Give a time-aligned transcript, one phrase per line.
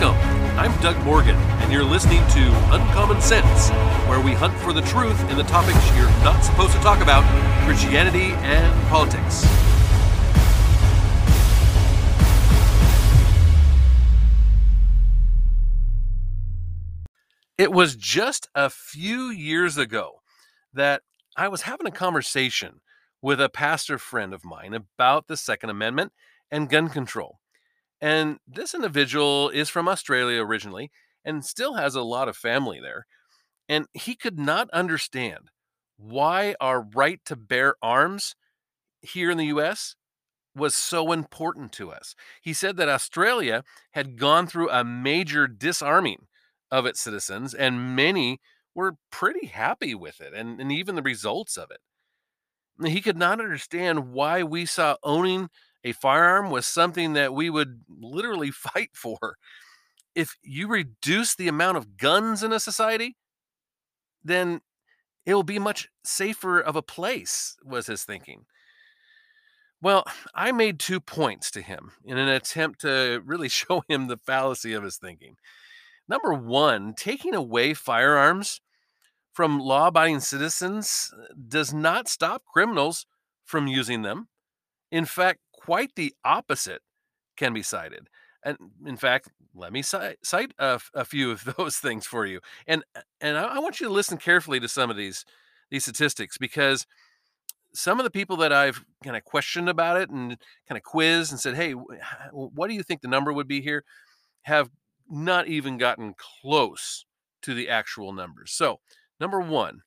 [0.00, 0.58] Welcome.
[0.58, 3.68] I'm Doug Morgan, and you're listening to Uncommon Sense,
[4.08, 7.22] where we hunt for the truth in the topics you're not supposed to talk about
[7.66, 9.44] Christianity and politics.
[17.58, 20.22] It was just a few years ago
[20.72, 21.02] that
[21.36, 22.80] I was having a conversation
[23.20, 26.12] with a pastor friend of mine about the Second Amendment
[26.50, 27.41] and gun control.
[28.02, 30.90] And this individual is from Australia originally
[31.24, 33.06] and still has a lot of family there.
[33.68, 35.50] And he could not understand
[35.96, 38.34] why our right to bear arms
[39.02, 39.94] here in the US
[40.54, 42.16] was so important to us.
[42.42, 46.26] He said that Australia had gone through a major disarming
[46.72, 48.40] of its citizens, and many
[48.74, 52.88] were pretty happy with it and, and even the results of it.
[52.90, 55.50] He could not understand why we saw owning
[55.84, 59.36] a firearm was something that we would literally fight for.
[60.14, 63.16] If you reduce the amount of guns in a society,
[64.22, 64.60] then
[65.24, 68.44] it will be much safer of a place, was his thinking.
[69.80, 74.16] Well, I made two points to him in an attempt to really show him the
[74.16, 75.36] fallacy of his thinking.
[76.08, 78.60] Number one, taking away firearms
[79.32, 81.12] from law abiding citizens
[81.48, 83.06] does not stop criminals
[83.44, 84.28] from using them.
[84.90, 86.82] In fact, quite the opposite
[87.36, 88.08] can be cited.
[88.44, 92.40] And in fact, let me cite, cite a, a, few of those things for you.
[92.66, 92.82] And
[93.20, 95.24] and I, I want you to listen carefully to some of these
[95.70, 96.86] these statistics because
[97.74, 100.36] some of the people that I've kind of questioned about it and
[100.68, 103.84] kind of quizzed and said, "Hey, what do you think the number would be here?"
[104.42, 104.70] have
[105.08, 107.06] not even gotten close
[107.42, 108.50] to the actual numbers.
[108.50, 108.80] So,
[109.20, 109.82] number 1,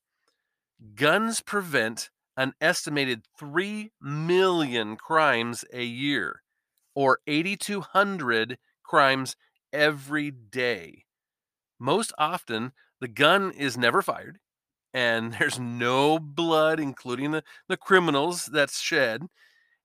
[0.95, 6.41] guns prevent an estimated 3 million crimes a year,
[6.95, 9.35] or 8,200 crimes
[9.73, 11.05] every day.
[11.79, 14.39] Most often, the gun is never fired,
[14.93, 19.23] and there's no blood, including the, the criminals that's shed.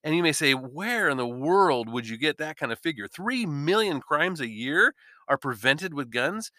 [0.05, 3.09] And you may say, where in the world would you get that kind of figure?
[3.09, 4.95] 3 million crimes a year
[5.29, 6.53] are prevented with guns?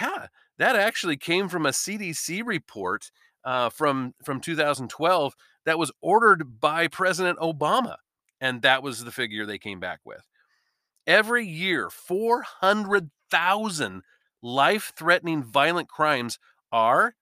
[0.00, 3.10] Yeah, that actually came from a CDC report
[3.44, 7.96] uh, from from 2012 that was ordered by President Obama,
[8.40, 10.26] and that was the figure they came back with.
[11.06, 14.02] Every year, 400,000
[14.42, 16.38] life-threatening violent crimes
[16.70, 17.14] are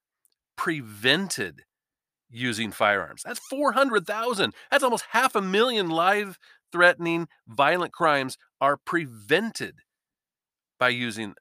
[0.57, 1.65] prevented
[2.31, 3.23] using firearms.
[3.25, 4.55] That's 400,000.
[4.71, 9.81] That's almost half a million life-threatening violent crimes are prevented
[10.79, 11.35] by using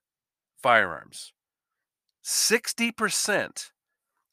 [0.62, 1.34] firearms.
[2.24, 3.72] 60%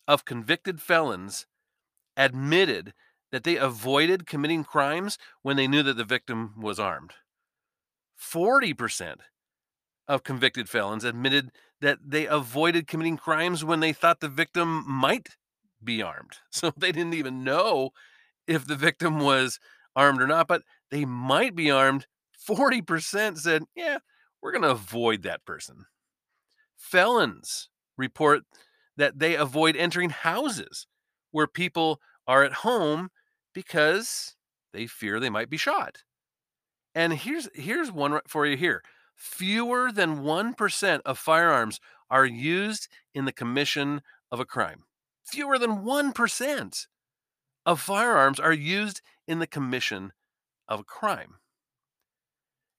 [0.06, 1.46] of convicted felons
[2.16, 2.94] admitted
[3.32, 7.12] that they avoided committing crimes when they knew that the victim was armed.
[8.20, 9.16] 40%
[10.08, 11.50] of convicted felons admitted
[11.80, 15.36] that they avoided committing crimes when they thought the victim might
[15.82, 16.38] be armed.
[16.50, 17.90] So they didn't even know
[18.46, 19.58] if the victim was
[19.94, 22.06] armed or not, but they might be armed.
[22.48, 23.98] 40% said, yeah,
[24.40, 25.86] we're going to avoid that person.
[26.76, 27.68] Felons
[27.98, 28.44] report
[28.96, 30.86] that they avoid entering houses
[31.30, 33.10] where people are at home
[33.54, 34.36] because
[34.72, 35.98] they fear they might be shot.
[36.94, 38.82] And here's here's one for you here.
[39.14, 41.80] Fewer than 1% of firearms
[42.10, 44.84] are used in the commission of a crime.
[45.24, 46.86] Fewer than 1%
[47.64, 50.12] of firearms are used in the commission
[50.68, 51.36] of a crime.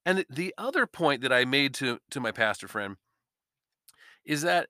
[0.06, 2.96] And the other point that I made to, to my pastor friend
[4.24, 4.68] is that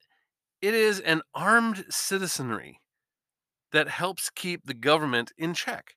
[0.61, 2.79] it is an armed citizenry
[3.71, 5.95] that helps keep the government in check.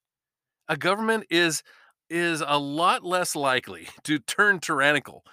[0.68, 1.62] A government is
[2.10, 5.24] is a lot less likely to turn tyrannical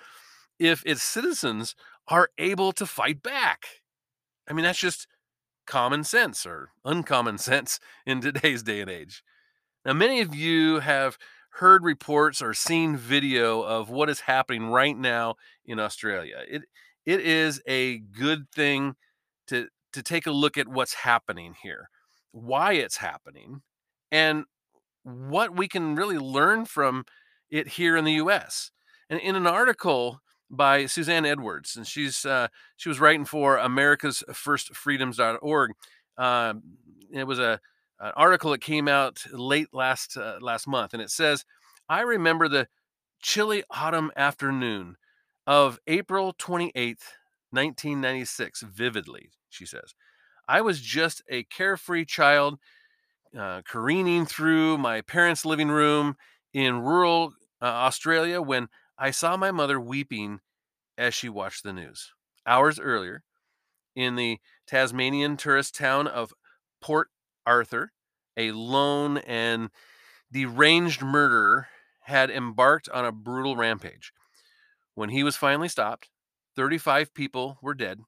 [0.58, 1.76] if its citizens
[2.08, 3.66] are able to fight back.
[4.50, 5.08] I mean, that's just
[5.68, 9.24] common sense or uncommon sense in today's day and age.
[9.86, 11.18] Now, many of you have
[11.54, 16.44] heard reports or seen video of what is happening right now in Australia.
[16.50, 16.64] It
[17.06, 18.96] it is a good thing
[19.50, 21.90] to to take a look at what's happening here,
[22.32, 23.62] why it's happening,
[24.12, 24.46] and
[25.04, 27.06] what we can really learn from
[27.50, 28.72] it here in the U.S.
[29.10, 32.48] And in an article by Suzanne Edwards, and she's uh,
[32.78, 35.72] she was writing for America's First Freedoms.org.
[36.18, 36.54] Uh,
[37.12, 37.60] it was a
[38.00, 41.46] an article that came out late last uh, last month, and it says,
[41.88, 42.68] "I remember the
[43.22, 44.96] chilly autumn afternoon
[45.46, 47.04] of April 28th,
[47.52, 49.96] 1996, vividly." She says,
[50.48, 52.60] "I was just a carefree child,
[53.38, 56.18] uh, careening through my parents' living room
[56.54, 60.40] in rural uh, Australia when I saw my mother weeping
[60.98, 62.14] as she watched the news.
[62.46, 63.24] Hours earlier,
[63.96, 66.34] in the Tasmanian tourist town of
[66.82, 67.10] Port
[67.46, 67.92] Arthur,
[68.38, 69.70] a lone and
[70.32, 71.68] deranged murderer
[72.02, 74.12] had embarked on a brutal rampage.
[74.96, 76.10] When he was finally stopped,
[76.60, 78.02] 35 people were dead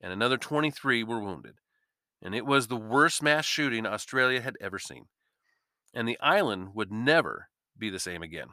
[0.00, 1.56] and another 23 were wounded.
[2.22, 5.06] And it was the worst mass shooting Australia had ever seen.
[5.92, 8.50] And the island would never be the same again.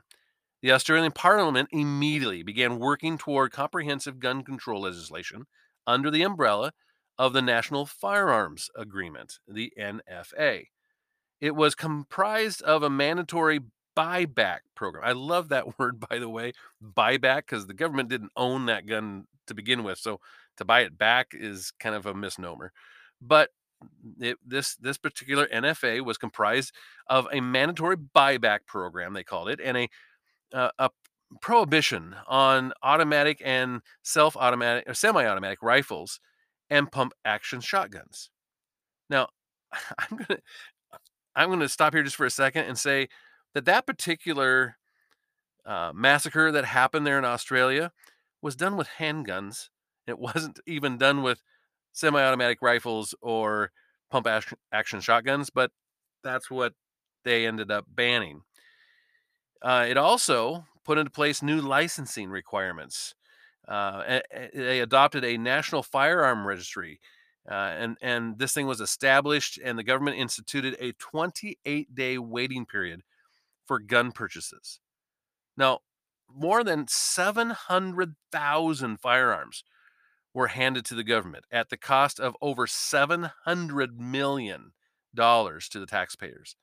[0.63, 5.43] The Australian Parliament immediately began working toward comprehensive gun control legislation
[5.85, 6.71] under the umbrella
[7.19, 10.63] of the National Firearms Agreement, the NFA.
[11.39, 13.59] It was comprised of a mandatory
[13.95, 15.03] buyback program.
[15.05, 16.53] I love that word, by the way,
[16.83, 19.97] buyback, because the government didn't own that gun to begin with.
[19.97, 20.19] So
[20.57, 22.71] to buy it back is kind of a misnomer.
[23.21, 23.49] But
[24.19, 26.73] it, this this particular NFA was comprised
[27.07, 29.89] of a mandatory buyback program, they called it, and a
[30.53, 30.89] uh, a
[31.41, 36.19] prohibition on automatic and self-automatic or semi-automatic rifles
[36.69, 38.29] and pump action shotguns.
[39.09, 39.29] Now,
[39.99, 40.39] I'm going to
[41.35, 43.09] I'm going to stop here just for a second and say
[43.53, 44.77] that that particular
[45.65, 47.91] uh, massacre that happened there in Australia
[48.43, 49.69] was done with handguns.
[50.05, 51.41] It wasn't even done with
[51.93, 53.71] semi-automatic rifles or
[54.11, 54.27] pump
[54.71, 55.71] action, shotguns, but
[56.23, 56.73] that's what
[57.23, 58.41] they ended up banning.
[59.61, 63.15] Uh, it also put into place new licensing requirements.
[63.67, 64.19] Uh,
[64.53, 66.99] they adopted a national firearm registry,
[67.49, 72.65] uh, and and this thing was established, and the government instituted a 28 day waiting
[72.65, 73.03] period
[73.65, 74.81] for gun purchases.
[75.55, 75.79] Now,
[76.35, 79.63] more than 700,000 firearms
[80.33, 84.71] were handed to the government at the cost of over 700 million
[85.13, 86.55] dollars to the taxpayers.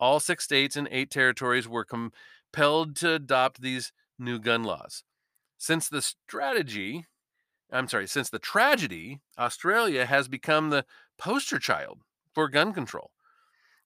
[0.00, 5.04] All six states and eight territories were compelled to adopt these new gun laws.
[5.58, 7.06] Since the strategy,
[7.70, 10.84] I'm sorry, since the tragedy, Australia has become the
[11.18, 12.00] poster child
[12.32, 13.10] for gun control.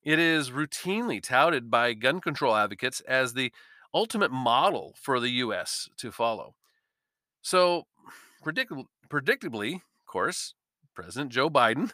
[0.02, 3.52] It is routinely touted by gun control advocates as the
[3.96, 6.54] ultimate model for the US to follow.
[7.40, 7.86] So,
[8.42, 8.72] predict-
[9.08, 10.54] predictably, of course,
[10.94, 11.92] President Joe Biden,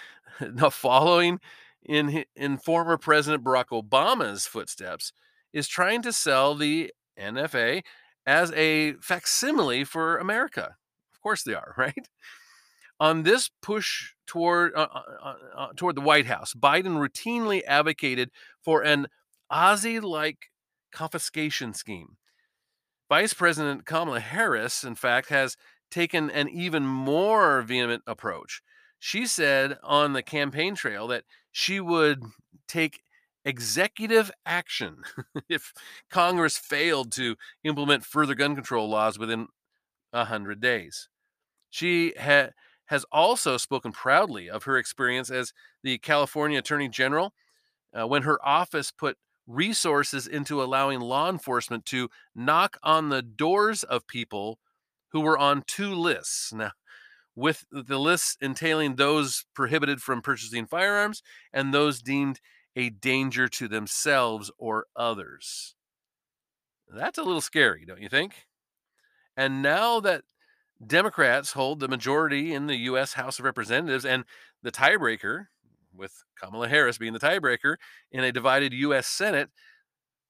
[0.40, 1.40] now following
[1.84, 5.12] in in former President Barack Obama's footsteps,
[5.52, 7.82] is trying to sell the NFA
[8.24, 10.76] as a facsimile for America.
[11.12, 12.08] Of course they are, right?
[13.00, 18.30] On this push toward uh, uh, uh, uh toward the White House, Biden routinely advocated
[18.62, 19.08] for an
[19.50, 20.50] Aussie-like
[20.92, 22.16] confiscation scheme.
[23.08, 25.56] Vice President Kamala Harris, in fact, has
[25.90, 28.62] taken an even more vehement approach.
[28.98, 32.22] She said on the campaign trail that she would
[32.68, 33.02] take
[33.44, 34.98] executive action
[35.48, 35.72] if
[36.10, 39.48] Congress failed to implement further gun control laws within
[40.12, 41.08] 100 days.
[41.70, 42.50] She ha-
[42.86, 45.52] has also spoken proudly of her experience as
[45.82, 47.32] the California Attorney General
[47.98, 49.16] uh, when her office put
[49.50, 54.58] resources into allowing law enforcement to knock on the doors of people
[55.12, 56.52] who were on two lists.
[56.52, 56.72] Now,
[57.34, 62.40] with the lists entailing those prohibited from purchasing firearms and those deemed
[62.76, 65.74] a danger to themselves or others.
[66.88, 68.46] That's a little scary, don't you think?
[69.36, 70.22] And now that
[70.84, 73.14] Democrats hold the majority in the U.S.
[73.14, 74.24] House of Representatives and
[74.62, 75.46] the tiebreaker,
[76.00, 77.76] with Kamala Harris being the tiebreaker
[78.10, 79.06] in a divided U.S.
[79.06, 79.50] Senate,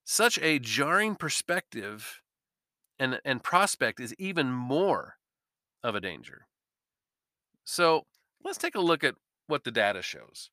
[0.04, 2.20] such a jarring perspective
[2.98, 5.16] and, and prospect is even more
[5.82, 6.46] of a danger.
[7.64, 8.04] So
[8.44, 9.14] let's take a look at
[9.46, 10.50] what the data shows.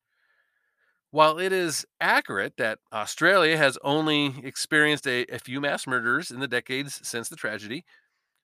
[1.12, 6.40] While it is accurate that Australia has only experienced a, a, few mass murders in
[6.40, 7.86] the decades since the tragedy,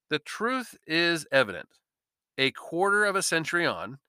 [0.10, 1.70] the truth is evident.
[2.38, 4.00] A quarter of a century on,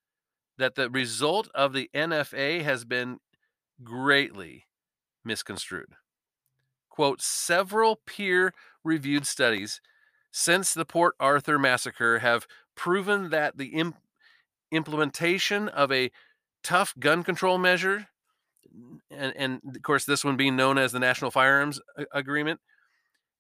[0.59, 3.19] that the result of the NFA has been
[3.83, 4.65] greatly
[5.25, 5.95] misconstrued.
[6.89, 8.53] Quote, several peer
[8.85, 9.81] reviewed studies
[10.31, 12.47] since the Port Arthur massacre have
[12.77, 13.97] proven that the imp-
[14.71, 16.11] implementation of a
[16.63, 18.09] tough gun control measure
[19.11, 21.81] and, and of course, this one being known as the National Firearms
[22.13, 22.61] Agreement,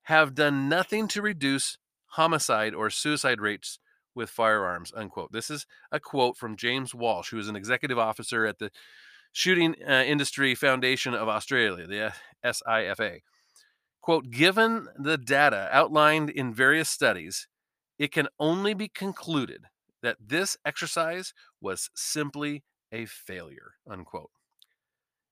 [0.04, 1.78] have done nothing to reduce
[2.09, 3.78] homicide or suicide rates
[4.14, 4.92] with firearms.
[4.94, 5.33] Unquote.
[5.33, 8.71] This is a quote from James Walsh, who is an executive officer at the
[9.33, 12.12] Shooting uh, Industry Foundation of Australia, the
[12.44, 13.18] SIFA.
[14.00, 17.49] Quote, given the data outlined in various studies,
[17.99, 19.64] it can only be concluded
[20.02, 24.30] that this exercise was simply a failure, unquote.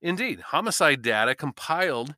[0.01, 2.17] Indeed, homicide data compiled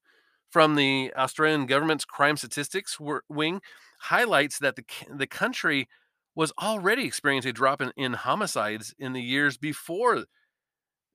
[0.48, 3.60] from the Australian government's crime statistics wing
[4.02, 5.88] highlights that the, the country
[6.34, 10.24] was already experiencing a drop in, in homicides in the years before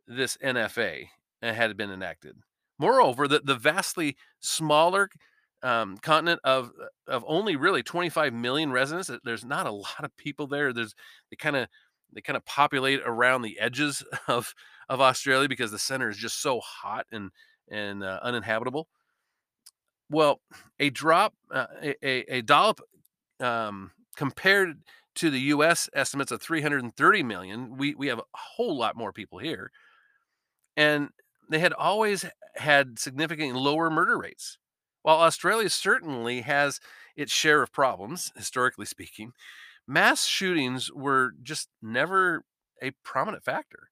[0.07, 1.07] this NFA
[1.41, 2.37] had been enacted.
[2.77, 5.09] Moreover, the, the vastly smaller
[5.61, 6.71] um, continent of
[7.07, 10.71] of only really 25 million residents, there's not a lot of people there.
[10.71, 10.95] There's
[11.29, 11.67] they kind of
[12.13, 14.53] they kind of populate around the edges of
[14.87, 17.31] of Australia because the center is just so hot and
[17.69, 18.87] and uh, uninhabitable.
[20.09, 20.41] Well,
[20.79, 22.81] a drop, uh, a, a dollop
[23.39, 24.79] um, compared
[25.19, 25.89] to the U.S.
[25.93, 29.69] estimates of 330 million, we we have a whole lot more people here,
[30.77, 31.09] and
[31.49, 34.57] they had always had significantly lower murder rates.
[35.01, 36.79] While Australia certainly has
[37.17, 39.33] its share of problems, historically speaking,
[39.85, 42.45] mass shootings were just never
[42.81, 43.89] a prominent factor.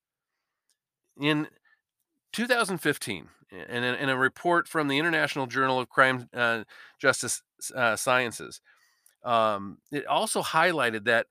[1.19, 1.47] In
[2.31, 6.63] 2015, in a, in a report from the International Journal of Crime uh,
[6.99, 7.41] Justice
[7.75, 8.61] uh, Sciences,
[9.23, 11.27] um, it also highlighted that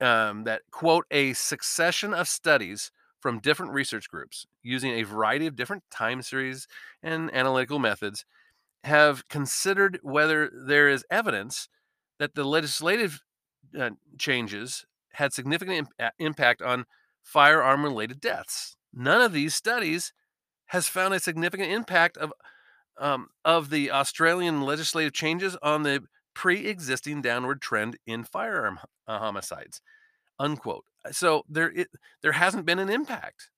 [0.00, 5.54] um, that quote a succession of studies from different research groups using a variety of
[5.54, 6.66] different time series
[7.02, 8.24] and analytical methods
[8.82, 11.68] have considered whether there is evidence
[12.18, 13.22] that the legislative
[13.78, 16.84] uh, changes had significant imp- impact on
[17.22, 18.76] firearm related deaths.
[18.92, 20.12] None of these studies
[20.66, 22.32] has found a significant impact of
[22.98, 29.80] um, of the Australian legislative changes on the pre-existing downward trend in firearm uh, homicides.
[30.38, 30.84] Unquote.
[31.10, 31.88] So there it,
[32.22, 33.50] there hasn't been an impact.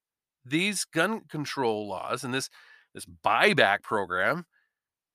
[0.44, 2.50] These gun control laws and this
[2.94, 4.46] this buyback program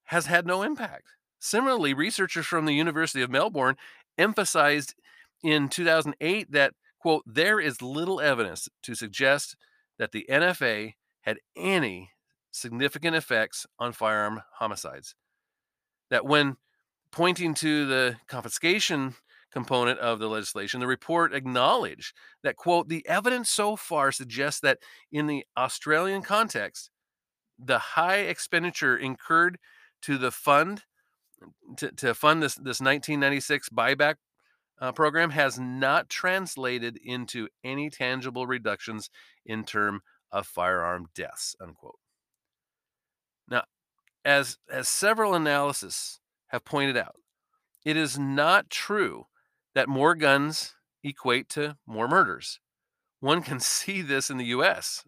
[0.05, 1.09] has had no impact.
[1.39, 3.77] Similarly, researchers from the University of Melbourne
[4.17, 4.93] emphasized
[5.41, 9.55] in 2008 that, quote, there is little evidence to suggest
[9.97, 12.11] that the NFA had any
[12.51, 15.15] significant effects on firearm homicides.
[16.09, 16.57] That when
[17.11, 19.15] pointing to the confiscation
[19.51, 24.79] component of the legislation, the report acknowledged that, quote, the evidence so far suggests that
[25.11, 26.89] in the Australian context,
[27.57, 29.57] the high expenditure incurred
[30.01, 30.83] to the fund
[31.77, 34.15] to, to fund this this 1996 buyback
[34.81, 39.09] uh, program has not translated into any tangible reductions
[39.45, 40.01] in term
[40.31, 41.99] of firearm deaths unquote.
[43.47, 43.63] Now
[44.25, 47.15] as as several analyses have pointed out
[47.85, 49.25] it is not true
[49.73, 52.59] that more guns equate to more murders
[53.19, 55.03] one can see this in the US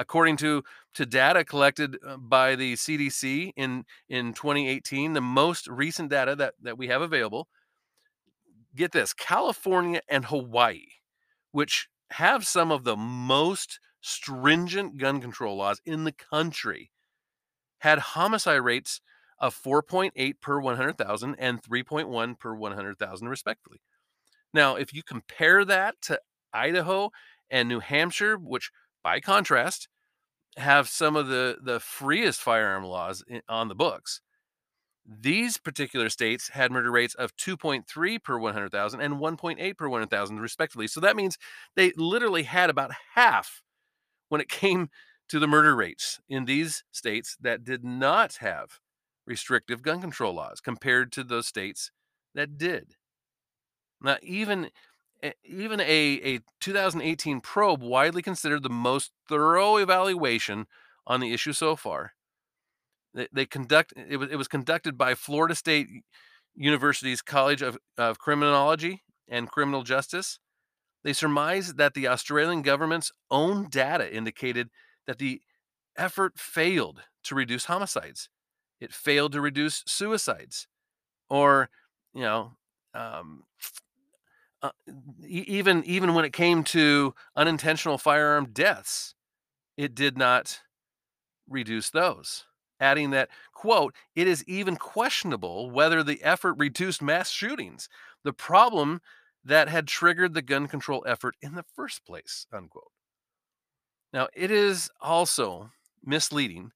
[0.00, 6.10] according to to data collected uh, by the CDC in in 2018, the most recent
[6.10, 7.46] data that that we have available.
[8.74, 10.86] Get this, California and Hawaii,
[11.52, 16.90] which have some of the most stringent gun control laws in the country,
[17.78, 19.00] had homicide rates
[19.40, 23.80] of 4.8 per 100,000 and 3.1 per 100,000 respectively.
[24.52, 26.20] Now, if you compare that to
[26.52, 27.10] Idaho
[27.50, 28.70] and New Hampshire, which
[29.02, 29.88] by contrast,
[30.56, 34.20] have some of the the freest firearm laws in, on the books.
[35.06, 40.86] These particular states had murder rates of 2.3 per 100,000 and 1.8 per 100,000 respectively.
[40.86, 41.38] So that means
[41.74, 43.62] they literally had about half
[44.28, 44.90] when it came
[45.28, 48.78] to the murder rates in these states that did not have
[49.30, 51.92] restrictive gun control laws compared to those states
[52.34, 52.96] that did.
[54.02, 54.70] Now even
[55.22, 55.84] eh, even a,
[56.34, 60.66] a 2018 probe widely considered the most thorough evaluation
[61.06, 62.14] on the issue so far.
[63.14, 65.86] They, they conduct it was, it was conducted by Florida State
[66.56, 70.40] University's College of, of Criminology and Criminal Justice.
[71.04, 74.70] They surmised that the Australian government's own data indicated
[75.06, 75.40] that the
[75.96, 78.28] effort failed to reduce homicides.
[78.80, 80.66] It failed to reduce suicides,
[81.28, 81.70] or
[82.14, 82.52] you know,
[82.94, 83.44] um,
[84.62, 84.70] uh,
[85.26, 89.14] even even when it came to unintentional firearm deaths,
[89.76, 90.60] it did not
[91.48, 92.44] reduce those.
[92.80, 97.88] Adding that, quote, it is even questionable whether the effort reduced mass shootings,
[98.24, 99.02] the problem
[99.44, 102.92] that had triggered the gun control effort in the first place, unquote.
[104.12, 105.70] Now, it is also
[106.04, 106.72] misleading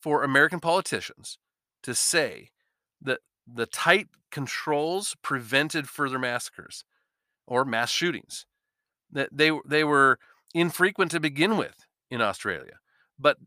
[0.00, 1.38] for American politicians
[1.84, 2.50] to say
[3.00, 6.84] that the tight controls prevented further massacres
[7.46, 8.46] or mass shootings.
[9.12, 10.18] That they they were
[10.54, 12.78] infrequent to begin with in Australia,
[13.18, 13.38] but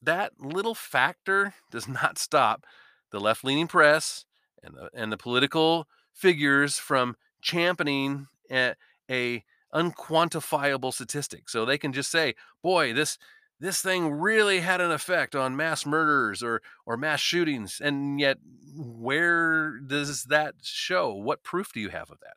[0.00, 2.64] that little factor does not stop
[3.10, 4.24] the left-leaning press
[4.62, 8.74] and the, and the political figures from championing a,
[9.10, 11.48] a unquantifiable statistic.
[11.48, 13.18] So they can just say, "Boy, this
[13.62, 18.38] this thing really had an effect on mass murders or or mass shootings," and yet,
[18.76, 21.14] where does that show?
[21.14, 22.36] What proof do you have of that?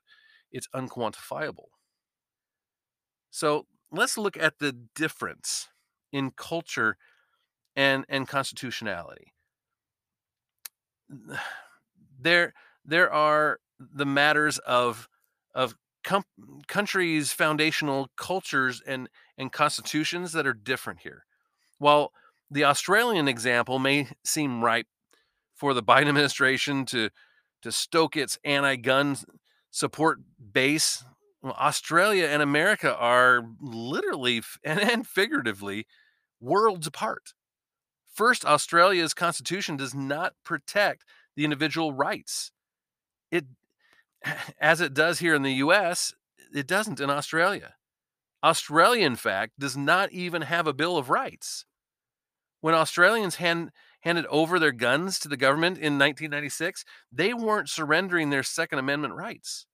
[0.56, 1.68] it's unquantifiable.
[3.30, 5.68] So let's look at the difference
[6.14, 6.96] in culture
[7.76, 9.34] and, and constitutionality.
[12.18, 12.54] There,
[12.86, 15.10] there are the matters of,
[15.54, 16.24] of com-
[16.70, 21.26] countries' foundational cultures and, and constitutions that are different here.
[21.78, 22.12] While
[22.50, 24.88] the Australian example may seem ripe
[25.54, 27.10] for the Biden administration to
[27.62, 29.18] to stoke its anti-gun
[29.72, 30.20] support
[30.54, 31.04] base.
[31.44, 35.88] Australia and America are literally and, and figuratively
[36.40, 37.34] worlds apart.
[38.14, 42.52] First, Australia's constitution does not protect the individual rights.
[43.32, 43.46] It
[44.60, 46.14] as it does here in the US,
[46.54, 47.74] it doesn't in Australia.
[48.46, 51.66] Australia, in fact, does not even have a Bill of Rights.
[52.62, 53.72] When Australians hand,
[54.02, 59.16] handed over their guns to the government in 1996, they weren't surrendering their Second Amendment
[59.16, 59.66] rights.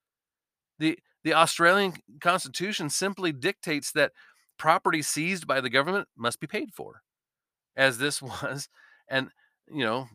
[0.80, 4.13] The, the Australian Constitution simply dictates that
[4.58, 7.01] property seized by the government must be paid for,
[7.75, 8.70] as this was,
[9.10, 9.32] and
[9.70, 10.08] you know,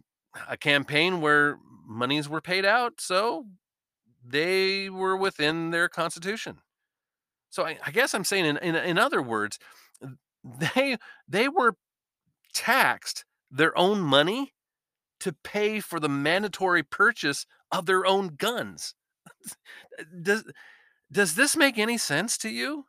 [0.49, 3.45] a campaign where monies were paid out, so
[4.27, 6.59] they were within their constitution.
[7.57, 9.59] So I, I guess I'm saying, in, in in other words,
[10.45, 11.75] they they were
[12.53, 14.53] taxed their own money
[15.21, 18.95] to pay for the mandatory purchase of their own guns.
[20.23, 20.45] does
[21.11, 22.85] does this make any sense to you?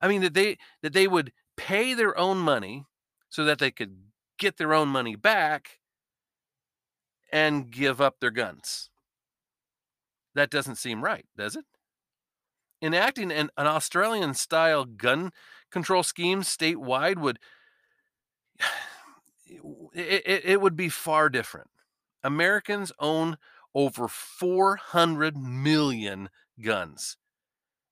[0.00, 2.86] I mean that they that they would pay their own money
[3.28, 3.94] so that they could
[4.38, 5.80] get their own money back
[7.30, 8.88] and give up their guns.
[10.34, 11.66] That doesn't seem right, does it?
[12.82, 15.32] Enacting an, an Australian style gun
[15.70, 17.38] control scheme statewide would
[19.46, 21.68] it, it, it would be far different.
[22.22, 23.36] Americans own
[23.74, 26.28] over 400 million
[26.60, 27.16] guns,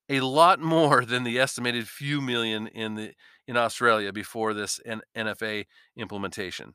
[0.08, 3.12] a lot more than the estimated few million in the
[3.46, 4.78] in Australia before this
[5.16, 5.64] NFA
[5.96, 6.74] implementation.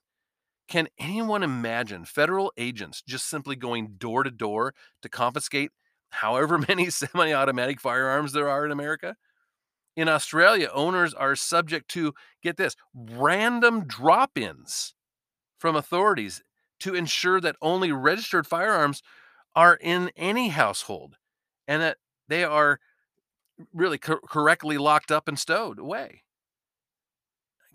[0.67, 4.73] Can anyone imagine federal agents just simply going door to door
[5.03, 5.71] to confiscate
[6.13, 9.15] however many semi-automatic firearms there are in America?
[9.95, 14.95] In Australia, owners are subject to get this random drop-ins
[15.59, 16.41] from authorities
[16.79, 19.03] to ensure that only registered firearms
[19.55, 21.17] are in any household
[21.67, 21.97] and that
[22.27, 22.79] they are
[23.73, 26.23] really co- correctly locked up and stowed away.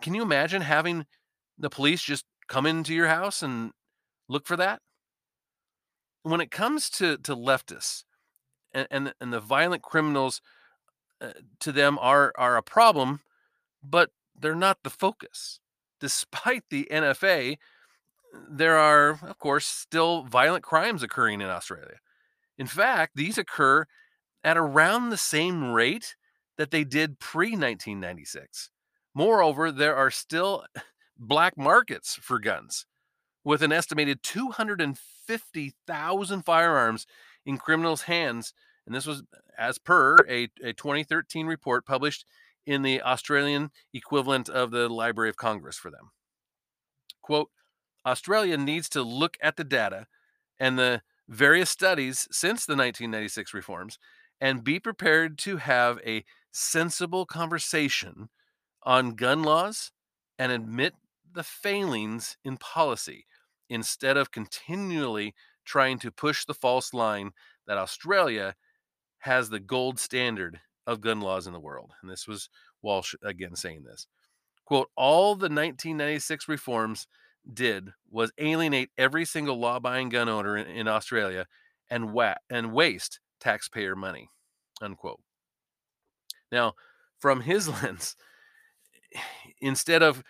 [0.03, 1.07] Can you imagine having
[1.57, 3.73] the police just come into your house and
[4.29, 4.81] look for that?
[6.23, 8.05] When it comes to, to leftists
[8.79, 10.41] and, and, and the violent criminals
[11.21, 13.21] uh, to them are, are a problem,
[13.83, 15.61] but they're not the focus.
[16.01, 17.57] Despite the NFA
[18.49, 21.97] there are, of course, still violent crimes occurring in Australia.
[22.57, 23.87] In fact, these occur
[24.45, 26.15] at around the same rate
[26.57, 28.71] that they did pre 1996.
[29.15, 30.65] Moreover, there are still
[31.19, 32.85] black markets for guns,
[33.45, 37.07] with an estimated 250,000 firearms
[37.45, 38.55] in criminals' hands.
[38.89, 39.23] And this was
[39.59, 42.25] as per a, a 2013 report published
[42.65, 46.11] in the Australian equivalent of the Library of Congress for them.
[47.21, 47.51] Quote,
[48.07, 50.07] Australia needs to look at the data
[50.59, 53.99] and the various studies since the 1996 reforms
[54.41, 58.31] and be prepared to have a sensible conversation
[58.85, 59.93] on gun laws
[60.39, 60.95] and admit
[61.31, 63.27] the failings in policy
[63.69, 65.35] instead of continually
[65.67, 67.33] trying to push the false line
[67.67, 68.55] that Australia
[69.19, 71.93] has the gold standard of gun laws in the world.
[72.03, 72.49] And this was
[72.83, 74.07] Walsh again saying this.
[74.65, 77.07] Quote, all the 1996 reforms
[77.53, 81.47] did was alienate every single law-abiding gun owner in, in Australia
[81.91, 84.31] and wa- and waste taxpayer money.
[84.83, 85.21] Unquote.
[86.53, 86.75] Now,
[87.19, 88.17] from his lens,
[89.61, 90.23] instead of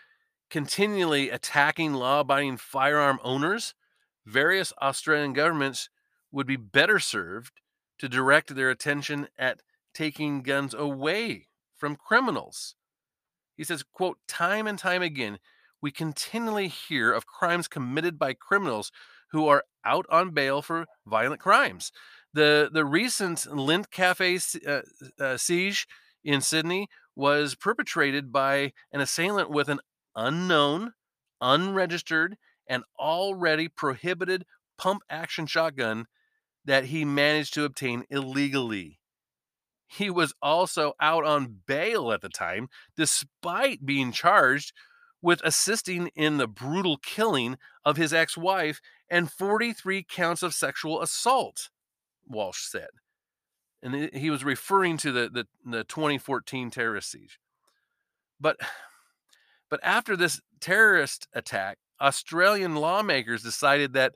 [0.51, 3.75] continually attacking law-abiding firearm owners,
[4.25, 5.91] various Australian governments
[6.31, 7.61] would be better served
[7.99, 9.61] to direct their attention at
[9.95, 12.75] taking guns away from criminals.
[13.57, 15.39] He says, quote, time and time again,
[15.81, 18.91] we continually hear of crimes committed by criminals
[19.31, 21.93] who are out on bail for violent crimes.
[22.33, 24.81] The the recent Lindt Cafe uh,
[25.19, 25.87] uh, siege
[26.25, 29.81] in Sydney was perpetrated by an assailant with an
[30.15, 30.93] unknown,
[31.41, 32.37] unregistered,
[32.69, 34.45] and already prohibited
[34.77, 36.07] pump action shotgun
[36.69, 39.01] that he managed to obtain illegally.
[39.87, 44.75] He was also out on bail at the time, despite being charged
[45.23, 51.01] with assisting in the brutal killing of his ex wife and 43 counts of sexual
[51.01, 51.71] assault,
[52.27, 52.91] Walsh said.
[53.83, 57.39] And he- was referring to the, the, the 2014 terrorist siege.
[58.39, 58.59] But
[59.71, 64.13] but after this terrorist attack, Australian lawmakers decided that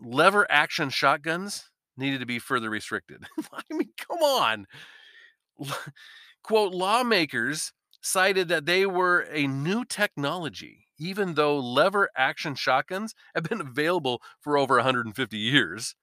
[0.00, 3.24] lever action shotguns needed to be further restricted.
[3.52, 4.66] I mean, come on.
[6.42, 13.44] Quote, lawmakers cited that they were a new technology, even though lever action shotguns have
[13.44, 15.94] been available for over 150 years.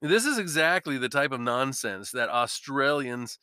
[0.00, 3.38] This is exactly the type of nonsense that Australians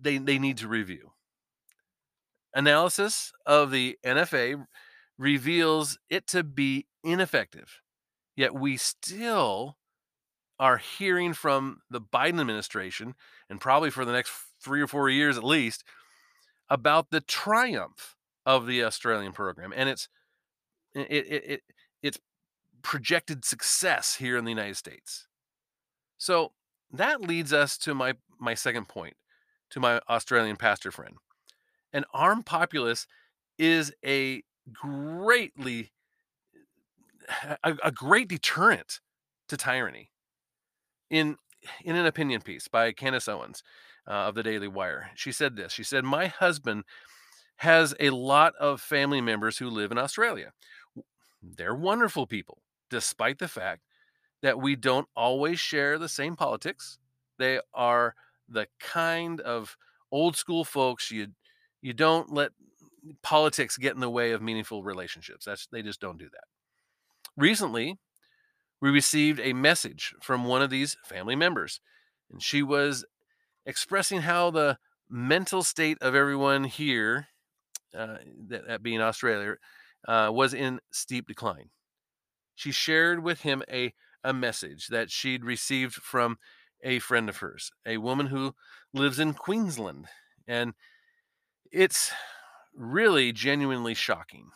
[0.00, 1.12] they, they need to review.
[2.54, 4.66] Analysis of the NFA
[5.16, 7.80] reveals it to be ineffective.
[8.38, 9.78] Yet we still
[10.60, 13.16] are hearing from the Biden administration,
[13.50, 14.30] and probably for the next
[14.62, 15.82] three or four years at least,
[16.70, 18.14] about the triumph
[18.46, 20.08] of the Australian program and its
[20.94, 21.62] it, it, it
[22.00, 22.20] its
[22.82, 25.26] projected success here in the United States.
[26.16, 26.52] So
[26.92, 29.16] that leads us to my my second point,
[29.70, 31.16] to my Australian pastor friend.
[31.92, 33.08] An armed populace
[33.58, 35.90] is a greatly
[37.64, 39.00] a, a great deterrent
[39.48, 40.10] to tyranny.
[41.10, 41.36] In
[41.84, 43.62] in an opinion piece by Candace Owens
[44.06, 45.72] uh, of the Daily Wire, she said this.
[45.72, 46.84] She said, "My husband
[47.56, 50.52] has a lot of family members who live in Australia.
[51.42, 53.82] They're wonderful people, despite the fact
[54.42, 56.98] that we don't always share the same politics.
[57.38, 58.14] They are
[58.48, 59.76] the kind of
[60.12, 61.28] old school folks you
[61.82, 62.52] you don't let
[63.22, 65.44] politics get in the way of meaningful relationships.
[65.44, 66.57] That's they just don't do that.
[67.38, 67.98] Recently,
[68.80, 71.78] we received a message from one of these family members,
[72.32, 73.04] and she was
[73.64, 74.76] expressing how the
[75.08, 77.28] mental state of everyone here,
[77.96, 78.16] uh,
[78.48, 79.54] that, being Australia,
[80.08, 81.70] uh, was in steep decline.
[82.56, 86.38] She shared with him a, a message that she'd received from
[86.82, 88.56] a friend of hers, a woman who
[88.92, 90.06] lives in Queensland.
[90.48, 90.74] And
[91.70, 92.10] it's
[92.74, 94.48] really genuinely shocking.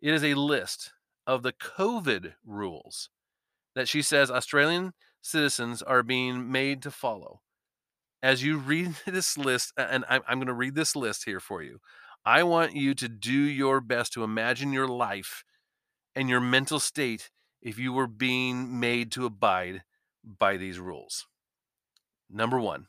[0.00, 0.90] It is a list
[1.26, 3.10] of the COVID rules
[3.74, 7.40] that she says Australian citizens are being made to follow.
[8.22, 11.80] As you read this list, and I'm, going to read this list here for you,
[12.24, 15.44] I want you to do your best to imagine your life
[16.14, 19.82] and your mental state if you were being made to abide
[20.24, 21.26] by these rules.
[22.28, 22.86] Number one,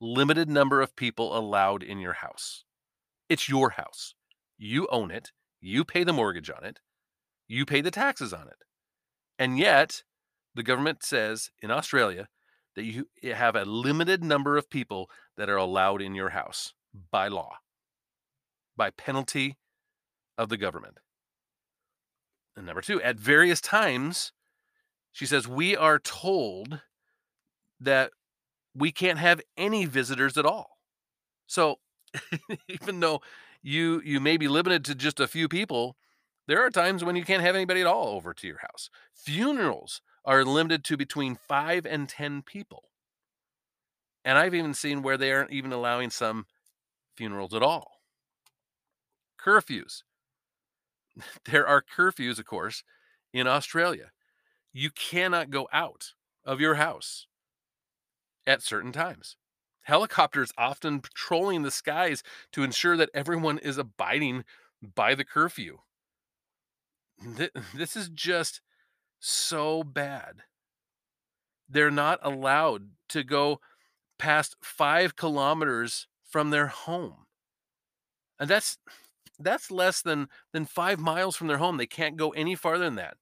[0.00, 2.64] limited number of people allowed in your house.
[3.28, 4.14] It's your house.
[4.58, 5.32] You own it.
[5.60, 6.80] You pay the mortgage on it.
[7.48, 8.64] You pay the taxes on it.
[9.38, 10.02] And yet,
[10.54, 12.28] the government says in Australia
[12.74, 16.74] that you have a limited number of people that are allowed in your house
[17.10, 17.58] by law,
[18.76, 19.56] by penalty
[20.38, 20.98] of the government.
[22.56, 24.32] And number two, at various times,
[25.12, 26.80] she says, we are told
[27.80, 28.12] that
[28.74, 30.78] we can't have any visitors at all.
[31.46, 31.78] So
[32.68, 33.20] even though
[33.62, 35.96] you you may be limited to just a few people,
[36.46, 38.90] there are times when you can't have anybody at all over to your house.
[39.14, 42.84] Funerals are limited to between 5 and 10 people.
[44.24, 46.46] And I've even seen where they aren't even allowing some
[47.16, 48.00] funerals at all.
[49.40, 50.02] Curfews.
[51.46, 52.84] There are curfews, of course,
[53.32, 54.10] in Australia.
[54.70, 56.12] You cannot go out
[56.44, 57.26] of your house
[58.46, 59.36] at certain times.
[59.82, 64.44] Helicopters often patrolling the skies to ensure that everyone is abiding
[64.94, 65.78] by the curfew.
[67.74, 68.60] This is just
[69.20, 70.42] so bad.
[71.68, 73.60] They're not allowed to go
[74.18, 77.26] past five kilometers from their home.
[78.38, 78.78] And that's
[79.38, 81.76] that's less than than five miles from their home.
[81.76, 83.16] They can't go any farther than that.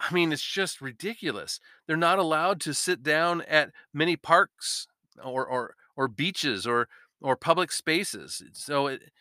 [0.00, 1.60] I mean, it's just ridiculous.
[1.86, 4.86] They're not allowed to sit down at many parks
[5.22, 6.88] or or or beaches or
[7.20, 8.42] or public spaces.
[8.52, 9.12] So it,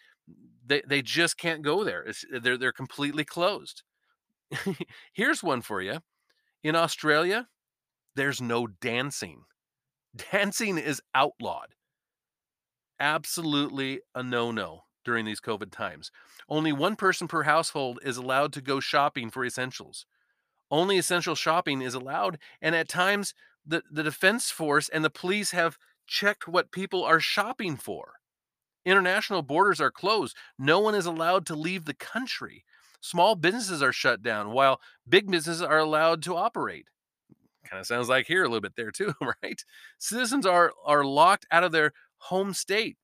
[0.66, 2.02] they they just can't go there.
[2.04, 3.84] It's, they're they're completely closed.
[5.14, 6.00] Here's one for you.
[6.64, 7.48] In Australia,
[8.16, 9.44] there's no dancing.
[10.32, 11.74] Dancing is outlawed.
[13.00, 16.12] Absolutely a no-no during these COVID times.
[16.48, 20.06] Only one person per household is allowed to go shopping for essentials.
[20.70, 23.34] Only essential shopping is allowed, and at times
[23.66, 28.14] the, the defense force and the police have checked what people are shopping for.
[28.86, 30.36] International borders are closed.
[30.58, 32.66] No one is allowed to leave the country.
[33.02, 36.88] Small businesses are shut down while big businesses are allowed to operate.
[37.70, 39.62] Kind of sounds like here a little bit there too, right?
[39.98, 42.98] Citizens are are locked out of their home state.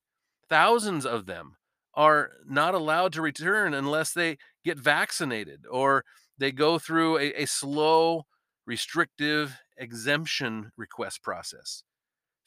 [0.49, 1.55] Thousands of them
[1.93, 6.05] are not allowed to return unless they get vaccinated or
[6.37, 8.25] they go through a, a slow,
[8.65, 11.83] restrictive exemption request process.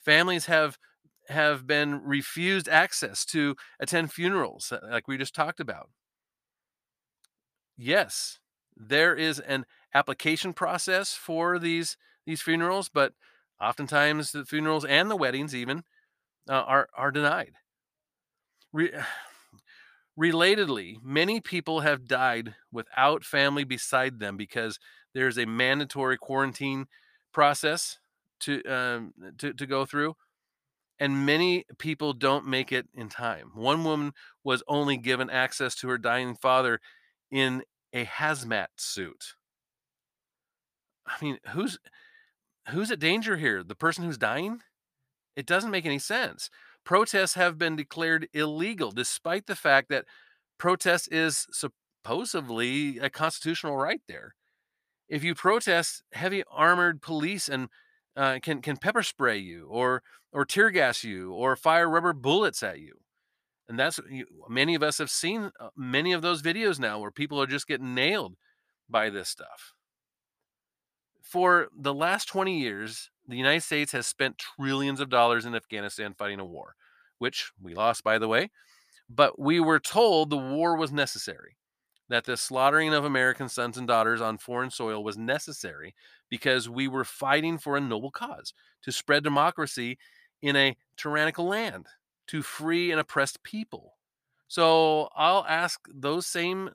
[0.03, 0.79] Families have
[1.29, 5.91] have been refused access to attend funerals, uh, like we just talked about.
[7.77, 8.39] Yes,
[8.77, 13.15] there is an application process for these these funerals, but
[13.61, 15.85] oftentimes the funerals and the weddings even
[16.49, 17.55] uh, are are denied.
[18.73, 18.93] Re-
[20.19, 24.79] relatedly, many people have died without family beside them because
[25.15, 26.87] there's a mandatory quarantine
[27.33, 27.99] process
[28.41, 30.15] to um, to to go through
[31.03, 33.51] and many people don't make it in time.
[33.57, 34.13] One woman
[34.45, 36.79] was only given access to her dying father
[37.29, 39.35] in a hazmat suit.
[41.05, 41.81] I mean, who's
[42.69, 43.65] who's at danger here?
[43.65, 44.61] The person who's dying?
[45.35, 46.49] It doesn't make any sense.
[46.85, 50.05] Protests have been declared illegal despite the fact that
[50.57, 54.37] protest is supposedly a constitutional right there.
[55.09, 57.71] If you protest, heavy armored police and
[58.17, 62.63] uh, can can pepper spray you or or tear gas you or fire rubber bullets
[62.63, 62.99] at you.
[63.69, 64.01] And that's
[64.49, 67.67] many of us have seen uh, many of those videos now where people are just
[67.67, 68.35] getting nailed
[68.89, 69.73] by this stuff.
[71.23, 76.15] For the last 20 years, the United States has spent trillions of dollars in Afghanistan
[76.19, 76.75] fighting a war,
[77.19, 78.51] which we lost, by the way.
[79.09, 81.57] But we were told the war was necessary
[82.09, 85.95] that the slaughtering of American sons and daughters on foreign soil was necessary
[86.29, 89.99] because we were fighting for a noble cause to spread democracy
[90.43, 91.87] in a tyrannical land,
[92.27, 93.97] to free an oppressed people.
[94.49, 96.71] So I'll ask those same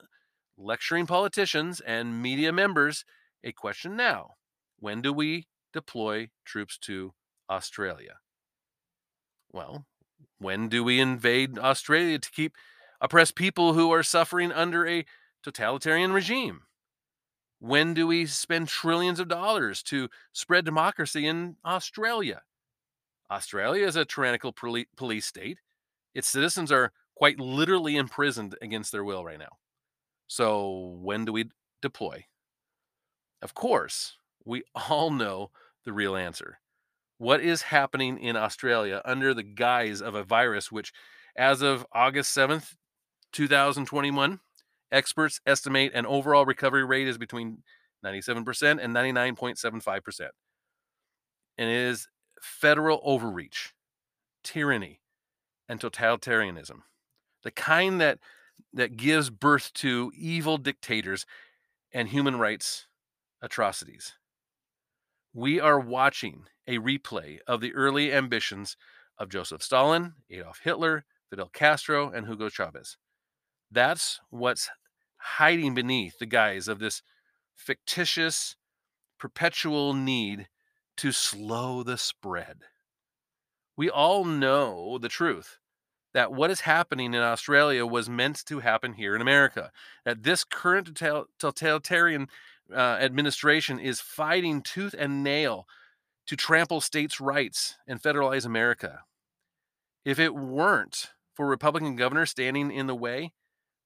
[0.56, 3.04] lecturing politicians and media members
[3.44, 4.34] a question now.
[4.80, 7.12] When do we deploy troops to
[7.50, 8.18] Australia?
[9.52, 9.86] Well,
[10.38, 12.56] when do we invade Australia to keep
[13.00, 15.04] oppressed people who are suffering under a
[15.42, 16.62] totalitarian regime?
[17.60, 22.42] When do we spend trillions of dollars to spread democracy in Australia?
[23.30, 25.58] Australia is a tyrannical police state.
[26.14, 29.58] Its citizens are quite literally imprisoned against their will right now.
[30.28, 31.50] So, when do we
[31.82, 32.26] deploy?
[33.42, 35.50] Of course, we all know
[35.84, 36.60] the real answer.
[37.18, 40.92] What is happening in Australia under the guise of a virus which,
[41.36, 42.74] as of August 7th,
[43.32, 44.40] 2021,
[44.90, 47.62] Experts estimate an overall recovery rate is between
[48.04, 50.28] 97% and 99.75%.
[51.58, 52.08] And it is
[52.40, 53.74] federal overreach,
[54.42, 55.00] tyranny,
[55.68, 56.82] and totalitarianism.
[57.42, 58.18] The kind that
[58.72, 61.26] that gives birth to evil dictators
[61.92, 62.86] and human rights
[63.40, 64.14] atrocities.
[65.32, 68.76] We are watching a replay of the early ambitions
[69.16, 72.96] of Joseph Stalin, Adolf Hitler, Fidel Castro, and Hugo Chavez.
[73.70, 74.70] That's what's
[75.16, 77.02] hiding beneath the guise of this
[77.54, 78.56] fictitious,
[79.18, 80.48] perpetual need
[80.96, 82.62] to slow the spread.
[83.76, 85.58] We all know the truth
[86.14, 89.70] that what is happening in Australia was meant to happen here in America.
[90.04, 91.00] That this current
[91.38, 92.28] totalitarian
[92.74, 95.66] uh, administration is fighting tooth and nail
[96.26, 99.00] to trample states' rights and federalize America.
[100.04, 103.32] If it weren't for Republican governors standing in the way,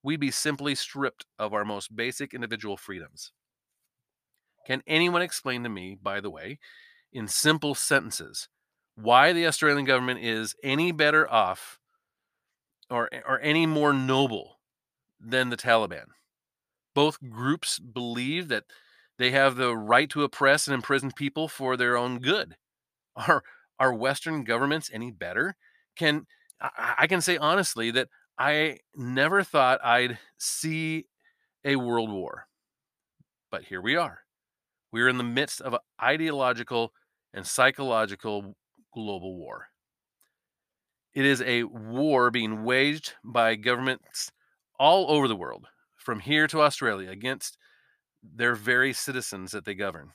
[0.03, 3.33] we'd be simply stripped of our most basic individual freedoms.
[4.67, 6.59] Can anyone explain to me, by the way,
[7.13, 8.49] in simple sentences,
[8.95, 11.79] why the Australian government is any better off
[12.91, 14.61] or, eh, or any more noble
[15.21, 16.07] than the Taliban?
[16.95, 18.65] Both groups believe that
[19.19, 22.57] they have the right to oppress and imprison people for their own good.
[23.15, 23.43] Are,
[23.79, 25.57] are Western governments any better?
[25.97, 26.27] Can
[26.61, 28.09] I, I can say honestly that
[28.43, 31.07] I never thought I'd see
[31.65, 32.49] a world war.
[33.53, 34.25] But here we are.
[34.91, 36.93] We're in the midst of an ideological
[37.33, 38.57] and psychological
[38.93, 39.69] global war.
[41.15, 44.33] It is a war being waged by governments
[44.77, 47.57] all over the world, from here to Australia, against
[48.25, 50.15] their very citizens that they govern.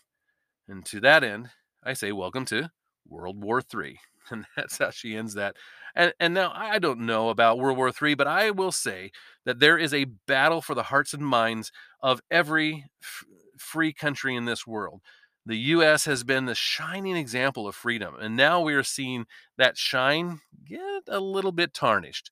[0.67, 2.71] And to that end, I say, welcome to
[3.09, 3.99] World War III.
[4.29, 5.55] And that's how she ends that.
[5.95, 9.11] And, and now I don't know about World War III, but I will say
[9.45, 13.23] that there is a battle for the hearts and minds of every f-
[13.57, 14.99] free country in this world.
[15.45, 16.03] The U.S.
[16.03, 21.03] has been the shining example of freedom, and now we are seeing that shine get
[21.07, 22.29] a little bit tarnished.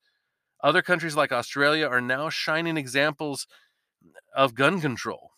[0.62, 3.48] Other countries like Australia are now shining examples
[4.36, 5.32] of gun control.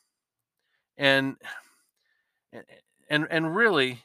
[0.98, 1.36] And
[3.10, 4.04] and and really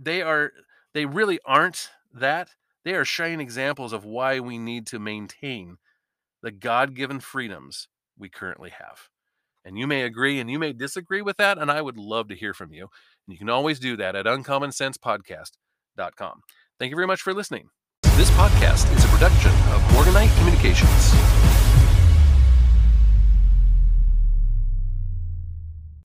[0.00, 0.52] they are
[0.94, 2.50] they really aren't that.
[2.84, 5.76] They are shining examples of why we need to maintain
[6.42, 7.86] the God given freedoms
[8.18, 9.08] we currently have.
[9.64, 11.58] And you may agree and you may disagree with that.
[11.58, 12.88] And I would love to hear from you.
[13.26, 16.40] And you can always do that at uncommonsensepodcast.com.
[16.78, 17.68] Thank you very much for listening.
[18.16, 21.39] This podcast is a production of Morganite Communications.